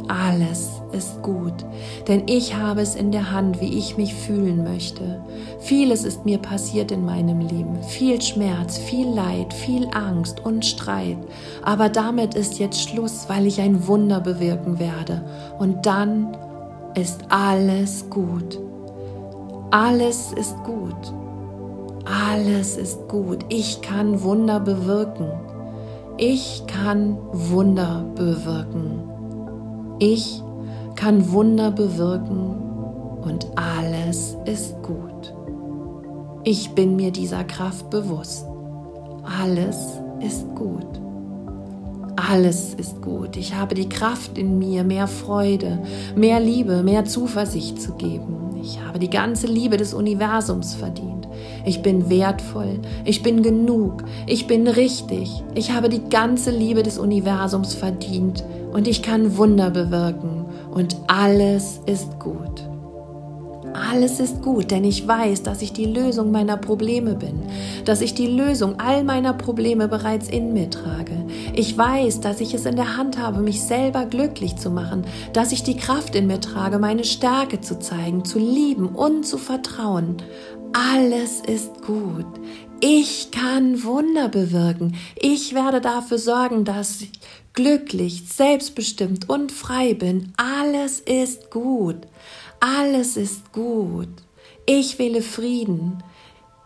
Alles 0.09 0.83
ist 0.93 1.23
gut, 1.23 1.65
denn 2.09 2.25
ich 2.27 2.55
habe 2.55 2.83
es 2.83 2.95
in 2.95 3.11
der 3.11 3.31
Hand, 3.31 3.61
wie 3.63 3.79
ich 3.79 3.97
mich 3.97 4.13
fühlen 4.15 4.63
möchte. 4.63 5.25
Vieles 5.61 6.05
ist 6.05 6.27
mir 6.27 6.39
passiert 6.39 6.93
in 6.93 7.07
meinem 7.07 7.41
Leben, 7.41 7.83
viel 7.83 8.21
Schmerz, 8.21 8.77
viel 8.77 9.09
Leid, 9.09 9.55
viel 9.55 9.89
Angst 9.95 10.45
und 10.45 10.67
Streit, 10.67 11.17
aber 11.63 11.89
damit 11.89 12.35
ist 12.35 12.59
jetzt 12.59 12.87
Schluss, 12.87 13.29
weil 13.29 13.47
ich 13.47 13.63
ein 13.63 13.87
Wunder 13.87 14.21
bewirken 14.21 14.79
werde 14.79 15.25
und 15.59 15.87
dann 15.87 16.37
ist 16.95 17.25
alles 17.29 18.09
gut. 18.11 18.61
Alles 19.71 20.33
ist 20.33 20.57
gut. 20.65 21.13
Alles 22.05 22.77
ist 22.77 23.09
gut. 23.09 23.45
Ich 23.49 23.81
kann 23.81 24.23
Wunder 24.23 24.61
bewirken. 24.61 25.33
Ich 26.17 26.63
kann 26.67 27.19
Wunder 27.33 28.05
bewirken. 28.15 29.03
Ich 29.99 30.43
kann 30.95 31.33
Wunder 31.33 31.71
bewirken 31.71 32.55
und 33.23 33.47
alles 33.57 34.37
ist 34.45 34.81
gut. 34.83 35.35
Ich 36.45 36.71
bin 36.75 36.95
mir 36.97 37.11
dieser 37.11 37.43
Kraft 37.45 37.91
bewusst. 37.91 38.47
Alles 39.41 40.01
ist 40.21 40.47
gut. 40.55 41.04
Alles 42.17 42.75
ist 42.75 43.03
gut. 43.03 43.37
Ich 43.37 43.55
habe 43.55 43.75
die 43.75 43.89
Kraft 43.89 44.39
in 44.39 44.59
mir, 44.59 44.85
mehr 44.85 45.09
Freude, 45.09 45.83
mehr 46.15 46.39
Liebe, 46.39 46.83
mehr 46.83 47.05
Zuversicht 47.05 47.81
zu 47.81 47.95
geben. 47.95 48.61
Ich 48.63 48.81
habe 48.81 48.99
die 48.99 49.11
ganze 49.11 49.47
Liebe 49.47 49.77
des 49.77 49.95
Universums 49.95 50.75
verdient. 50.75 51.29
Ich 51.67 51.83
bin 51.83 52.09
wertvoll. 52.09 52.79
Ich 53.05 53.23
bin 53.23 53.43
genug. 53.43 54.05
Ich 54.27 54.47
bin 54.47 54.69
richtig. 54.69 55.43
Ich 55.55 55.73
habe 55.73 55.89
die 55.89 56.09
ganze 56.09 56.51
Liebe 56.51 56.83
des 56.83 56.99
Universums 56.99 57.75
verdient 57.75 58.45
und 58.73 58.87
ich 58.87 59.03
kann 59.03 59.37
Wunder 59.37 59.71
bewirken 59.71 60.47
und 60.73 60.97
alles 61.09 61.81
ist 61.87 62.19
gut. 62.21 62.54
Alles 63.95 64.19
ist 64.19 64.43
gut, 64.43 64.73
denn 64.73 64.83
ich 64.83 65.07
weiß, 65.07 65.45
dass 65.45 65.63
ich 65.63 65.73
die 65.73 65.85
Lösung 65.85 66.33
meiner 66.33 66.57
Probleme 66.57 67.15
bin, 67.15 67.45
dass 67.85 68.01
ich 68.01 68.13
die 68.13 68.27
Lösung 68.27 68.81
all 68.81 69.05
meiner 69.05 69.35
Probleme 69.35 69.87
bereits 69.87 70.29
in 70.29 70.53
mir 70.53 70.69
trage. 70.69 71.25
Ich 71.55 71.79
weiß, 71.79 72.19
dass 72.19 72.41
ich 72.41 72.55
es 72.55 72.67
in 72.67 72.75
der 72.75 72.97
Hand 72.97 73.19
habe, 73.19 73.41
mich 73.41 73.63
selber 73.63 74.07
glücklich 74.07 74.57
zu 74.57 74.73
machen, 74.73 75.07
dass 75.33 75.53
ich 75.53 75.63
die 75.63 75.77
Kraft 75.77 76.17
in 76.17 76.27
mir 76.27 76.41
trage, 76.41 76.81
meine 76.81 77.05
Stärke 77.05 77.61
zu 77.61 77.79
zeigen, 77.79 78.25
zu 78.25 78.41
lieben 78.41 78.89
und 78.89 79.25
zu 79.25 79.39
vertrauen. 79.39 80.17
Alles 80.73 81.41
ist 81.47 81.81
gut. 81.83 82.27
Ich 82.81 83.31
kann 83.31 83.85
Wunder 83.85 84.29
bewirken. 84.29 84.97
Ich 85.15 85.55
werde 85.55 85.81
dafür 85.81 86.19
sorgen, 86.19 86.65
dass 86.65 87.01
ich 87.01 87.13
glücklich, 87.53 88.25
selbstbestimmt 88.29 89.29
und 89.29 89.53
frei 89.53 89.95
bin. 89.95 90.33
Alles 90.37 90.99
ist 90.99 91.53
gut. 91.53 92.09
Alles 92.67 93.19
ist 93.19 93.53
gut. 93.53 94.09
Ich 94.65 94.99
wähle 94.99 95.21
Frieden. 95.21 96.03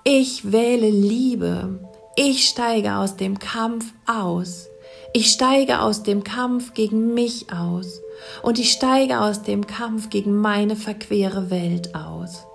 Ich 0.04 0.52
wähle 0.52 0.88
Liebe. 0.88 1.80
Ich 2.14 2.48
steige 2.48 2.98
aus 2.98 3.16
dem 3.16 3.40
Kampf 3.40 3.84
aus. 4.06 4.68
Ich 5.12 5.32
steige 5.32 5.80
aus 5.80 6.04
dem 6.04 6.22
Kampf 6.22 6.72
gegen 6.74 7.14
mich 7.14 7.52
aus 7.52 8.00
und 8.44 8.60
ich 8.60 8.70
steige 8.70 9.20
aus 9.20 9.42
dem 9.42 9.66
Kampf 9.66 10.08
gegen 10.08 10.36
meine 10.36 10.76
verquere 10.76 11.50
Welt 11.50 11.92
aus. 11.96 12.46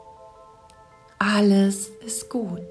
Alles 1.19 1.89
ist 2.05 2.29
gut. 2.29 2.61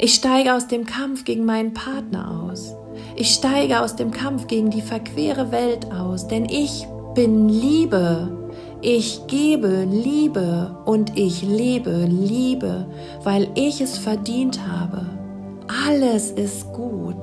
Ich 0.00 0.14
steige 0.14 0.56
aus 0.56 0.66
dem 0.66 0.86
Kampf 0.86 1.24
gegen 1.24 1.44
meinen 1.44 1.72
Partner 1.72 2.42
aus. 2.42 2.74
Ich 3.14 3.32
steige 3.32 3.80
aus 3.80 3.94
dem 3.94 4.10
Kampf 4.10 4.48
gegen 4.48 4.70
die 4.70 4.82
verquere 4.82 5.52
Welt 5.52 5.92
aus, 5.92 6.26
denn 6.26 6.46
ich 6.46 6.84
bin 7.14 7.48
Liebe. 7.48 8.43
Ich 8.86 9.26
gebe 9.28 9.84
Liebe 9.90 10.76
und 10.84 11.16
ich 11.16 11.40
lebe 11.40 12.04
Liebe, 12.04 12.86
weil 13.22 13.48
ich 13.54 13.80
es 13.80 13.96
verdient 13.96 14.60
habe. 14.68 15.06
Alles 15.88 16.30
ist 16.30 16.70
gut. 16.74 17.16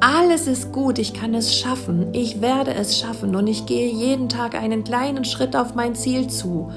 Alles 0.00 0.46
ist 0.46 0.72
gut, 0.72 0.98
ich 0.98 1.12
kann 1.12 1.34
es 1.34 1.54
schaffen, 1.54 2.08
ich 2.14 2.40
werde 2.40 2.72
es 2.72 2.98
schaffen 2.98 3.36
und 3.36 3.46
ich 3.46 3.66
gehe 3.66 3.92
jeden 3.92 4.30
Tag 4.30 4.54
einen 4.54 4.82
kleinen 4.82 5.26
Schritt 5.26 5.54
auf 5.54 5.74
mein 5.74 5.94
Ziel 5.94 6.28
zu. 6.28 6.70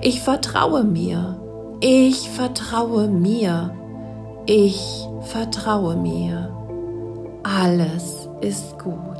Ich 0.00 0.22
vertraue 0.22 0.82
mir, 0.82 1.38
ich 1.80 2.30
vertraue 2.30 3.08
mir, 3.08 3.74
ich 4.46 5.06
vertraue 5.20 5.96
mir. 5.96 6.56
Alles 7.42 8.26
ist 8.40 8.78
gut. 8.78 9.19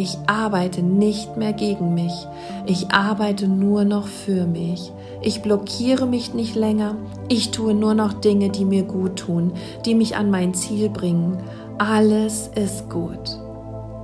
Ich 0.00 0.16
arbeite 0.26 0.80
nicht 0.80 1.36
mehr 1.36 1.52
gegen 1.52 1.92
mich, 1.92 2.26
ich 2.64 2.90
arbeite 2.90 3.48
nur 3.48 3.84
noch 3.84 4.06
für 4.06 4.46
mich. 4.46 4.94
Ich 5.20 5.42
blockiere 5.42 6.06
mich 6.06 6.32
nicht 6.32 6.54
länger, 6.54 6.96
ich 7.28 7.50
tue 7.50 7.74
nur 7.74 7.92
noch 7.92 8.14
Dinge, 8.14 8.48
die 8.48 8.64
mir 8.64 8.84
gut 8.84 9.16
tun, 9.16 9.52
die 9.84 9.94
mich 9.94 10.16
an 10.16 10.30
mein 10.30 10.54
Ziel 10.54 10.88
bringen. 10.88 11.42
Alles 11.76 12.50
ist 12.54 12.88
gut. 12.88 13.38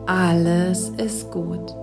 Alles 0.04 0.90
ist 0.98 1.30
gut. 1.30 1.74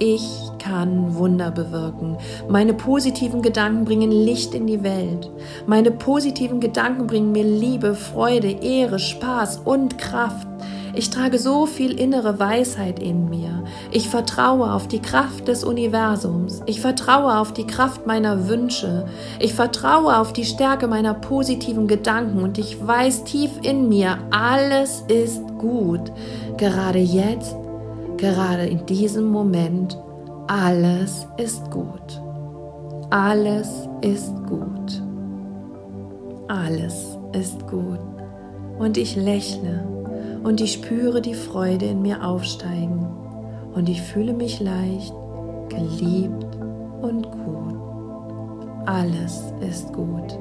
Ich 0.00 0.50
kann 0.58 1.14
Wunder 1.14 1.50
bewirken. 1.50 2.18
Meine 2.50 2.74
positiven 2.74 3.40
Gedanken 3.40 3.86
bringen 3.86 4.12
Licht 4.12 4.54
in 4.54 4.66
die 4.66 4.82
Welt. 4.82 5.30
Meine 5.66 5.92
positiven 5.92 6.60
Gedanken 6.60 7.06
bringen 7.06 7.32
mir 7.32 7.44
Liebe, 7.44 7.94
Freude, 7.94 8.50
Ehre, 8.50 8.98
Spaß 8.98 9.62
und 9.64 9.96
Kraft. 9.96 10.46
Ich 10.96 11.10
trage 11.10 11.38
so 11.38 11.66
viel 11.66 12.00
innere 12.00 12.38
Weisheit 12.38 12.98
in 13.00 13.28
mir. 13.28 13.64
Ich 13.90 14.08
vertraue 14.08 14.72
auf 14.72 14.88
die 14.88 15.02
Kraft 15.02 15.46
des 15.46 15.62
Universums. 15.62 16.62
Ich 16.64 16.80
vertraue 16.80 17.38
auf 17.38 17.52
die 17.52 17.66
Kraft 17.66 18.06
meiner 18.06 18.48
Wünsche. 18.48 19.04
Ich 19.38 19.52
vertraue 19.52 20.16
auf 20.18 20.32
die 20.32 20.46
Stärke 20.46 20.88
meiner 20.88 21.12
positiven 21.12 21.86
Gedanken 21.86 22.42
und 22.42 22.56
ich 22.56 22.84
weiß 22.84 23.24
tief 23.24 23.50
in 23.62 23.90
mir, 23.90 24.16
alles 24.30 25.04
ist 25.08 25.42
gut. 25.58 26.00
Gerade 26.56 27.00
jetzt, 27.00 27.54
gerade 28.16 28.64
in 28.64 28.86
diesem 28.86 29.26
Moment, 29.26 29.98
alles 30.46 31.26
ist 31.36 31.70
gut. 31.70 32.22
Alles 33.10 33.68
ist 34.00 34.34
gut. 34.46 35.02
Alles 36.48 37.18
ist 37.34 37.66
gut. 37.66 38.00
Und 38.78 38.96
ich 38.96 39.14
lächle 39.14 39.84
und 40.46 40.60
ich 40.60 40.74
spüre 40.74 41.20
die 41.20 41.34
Freude 41.34 41.86
in 41.86 42.02
mir 42.02 42.24
aufsteigen 42.24 43.04
und 43.74 43.88
ich 43.88 44.00
fühle 44.00 44.32
mich 44.32 44.60
leicht, 44.60 45.12
geliebt 45.68 46.46
und 47.02 47.24
gut. 47.32 47.74
Alles 48.86 49.42
ist 49.60 49.92
gut, 49.92 50.38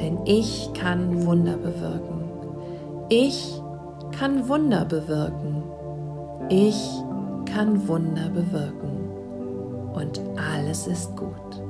denn 0.00 0.16
ich 0.24 0.70
kann 0.72 1.26
Wunder 1.26 1.58
bewirken. 1.58 2.24
Ich 3.10 3.60
kann 4.18 4.48
Wunder 4.48 4.86
bewirken. 4.86 5.62
Ich 6.48 6.90
kann 7.44 7.86
Wunder 7.86 8.30
bewirken. 8.30 9.06
Und 9.92 10.18
alles 10.54 10.86
ist 10.86 11.14
gut. 11.14 11.62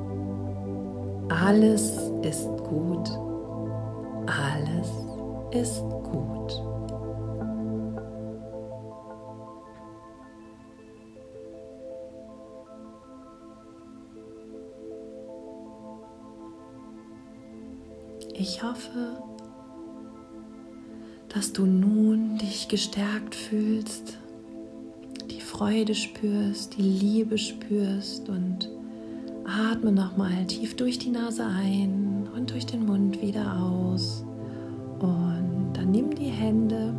Alles 1.29 2.13
ist 2.23 2.49
gut. 2.59 3.11
Alles 4.29 4.89
ist 5.51 5.83
gut. 6.05 6.72
Ich 18.43 18.61
hoffe, 18.61 19.23
dass 21.29 21.53
du 21.53 21.65
nun 21.65 22.39
dich 22.39 22.67
gestärkt 22.67 23.37
fühlst, 23.37 24.19
die 25.31 25.41
Freude 25.41 25.95
spürst, 25.95 26.77
die 26.77 26.83
Liebe 26.83 27.39
spürst 27.39 28.29
und 28.29 28.69
atme 29.45 29.93
nochmal 29.93 30.45
tief 30.47 30.75
durch 30.75 30.99
die 30.99 31.11
Nase 31.11 31.45
ein 31.47 32.29
und 32.35 32.51
durch 32.51 32.67
den 32.67 32.85
Mund 32.85 33.23
wieder 33.23 33.63
aus. 33.63 34.25
Und 34.99 35.75
dann 35.75 35.93
nimm 35.93 36.13
die 36.13 36.25
Hände 36.25 36.97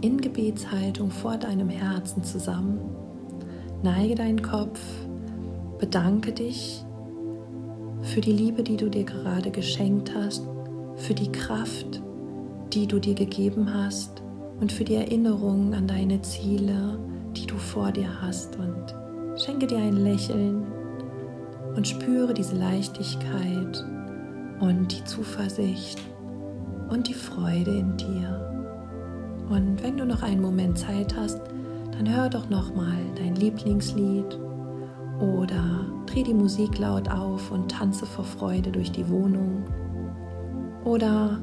in 0.00 0.20
Gebetshaltung 0.20 1.12
vor 1.12 1.36
deinem 1.36 1.68
Herzen 1.68 2.24
zusammen, 2.24 2.80
neige 3.84 4.16
deinen 4.16 4.42
Kopf, 4.42 4.80
bedanke 5.78 6.32
dich 6.32 6.84
für 8.08 8.20
die 8.22 8.32
Liebe, 8.32 8.62
die 8.62 8.76
du 8.76 8.88
dir 8.88 9.04
gerade 9.04 9.50
geschenkt 9.50 10.12
hast, 10.14 10.42
für 10.96 11.14
die 11.14 11.30
Kraft, 11.30 12.02
die 12.72 12.86
du 12.86 12.98
dir 12.98 13.14
gegeben 13.14 13.72
hast 13.72 14.22
und 14.60 14.72
für 14.72 14.84
die 14.84 14.94
Erinnerung 14.94 15.74
an 15.74 15.86
deine 15.86 16.20
Ziele, 16.22 16.98
die 17.36 17.46
du 17.46 17.56
vor 17.56 17.92
dir 17.92 18.08
hast. 18.22 18.56
Und 18.56 18.94
schenke 19.38 19.66
dir 19.66 19.78
ein 19.78 19.96
Lächeln 19.96 20.66
und 21.76 21.86
spüre 21.86 22.32
diese 22.32 22.56
Leichtigkeit 22.56 23.84
und 24.60 24.90
die 24.90 25.04
Zuversicht 25.04 26.00
und 26.88 27.08
die 27.08 27.14
Freude 27.14 27.76
in 27.76 27.96
dir. 27.98 28.44
Und 29.50 29.82
wenn 29.82 29.98
du 29.98 30.06
noch 30.06 30.22
einen 30.22 30.40
Moment 30.40 30.78
Zeit 30.78 31.14
hast, 31.14 31.40
dann 31.92 32.14
hör 32.14 32.30
doch 32.30 32.48
noch 32.48 32.74
mal 32.74 32.98
dein 33.16 33.34
Lieblingslied 33.34 34.38
oder 35.20 35.86
dreh 36.06 36.22
die 36.22 36.34
Musik 36.34 36.78
laut 36.78 37.10
auf 37.10 37.50
und 37.50 37.70
tanze 37.70 38.06
vor 38.06 38.24
Freude 38.24 38.70
durch 38.70 38.92
die 38.92 39.08
Wohnung. 39.08 39.64
Oder 40.84 41.40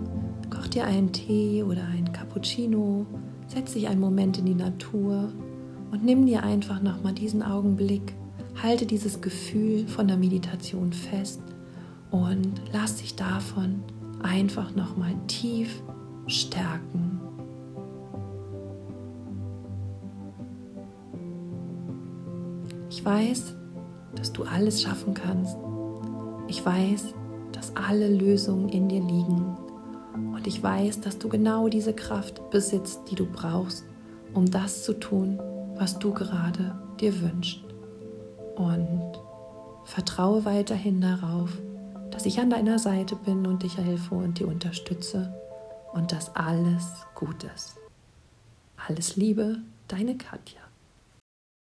koch 0.50 0.68
dir 0.68 0.86
einen 0.86 1.12
Tee 1.12 1.64
oder 1.64 1.84
ein 1.86 2.12
Cappuccino, 2.12 3.06
setz 3.48 3.74
dich 3.74 3.88
einen 3.88 4.00
Moment 4.00 4.38
in 4.38 4.46
die 4.46 4.56
Natur 4.56 5.30
und 5.92 6.04
nimm 6.04 6.26
dir 6.26 6.44
einfach 6.44 6.82
nochmal 6.82 7.14
diesen 7.14 7.44
Augenblick, 7.44 8.14
halte 8.62 8.86
dieses 8.86 9.22
Gefühl 9.22 9.88
von 9.88 10.08
der 10.08 10.18
Meditation 10.18 10.94
fest 10.94 11.42
und 12.12 12.62
lass 12.74 12.98
dich 12.98 13.16
davon 13.16 13.84
einfach 14.24 14.74
nochmal 14.76 15.14
tief 15.28 15.82
stärken. 16.28 17.20
Ich 22.90 23.04
weiß, 23.04 23.56
dass 24.16 24.34
du 24.34 24.44
alles 24.44 24.82
schaffen 24.82 25.14
kannst. 25.14 25.58
Ich 26.48 26.66
weiß, 26.66 27.14
dass 27.52 27.76
alle 27.76 28.08
Lösungen 28.08 28.70
in 28.70 28.88
dir 28.88 29.02
liegen. 29.02 29.58
Und 30.14 30.48
ich 30.48 30.62
weiß, 30.62 31.02
dass 31.02 31.18
du 31.18 31.30
genau 31.30 31.68
diese 31.68 31.94
Kraft 31.94 32.50
besitzt, 32.50 33.02
die 33.10 33.16
du 33.16 33.26
brauchst, 33.26 33.86
um 34.34 34.50
das 34.50 34.84
zu 34.84 34.94
tun, 34.94 35.40
was 35.76 36.00
du 36.00 36.14
gerade 36.14 36.76
dir 37.00 37.22
wünschst. 37.22 37.64
Und 38.56 39.20
vertraue 39.86 40.46
weiterhin 40.46 41.02
darauf, 41.02 41.50
dass 42.12 42.26
ich 42.26 42.40
an 42.40 42.50
deiner 42.50 42.80
Seite 42.80 43.16
bin 43.16 43.46
und 43.46 43.64
dich 43.64 43.78
helfe 43.78 44.16
und 44.16 44.40
dir 44.40 44.48
unterstütze 44.48 45.34
und 45.94 46.12
dass 46.12 46.36
alles 46.36 47.06
gut 47.14 47.44
ist. 47.56 47.76
Alles 48.88 49.16
Liebe, 49.16 49.58
deine 49.88 50.18
Katja. 50.18 50.65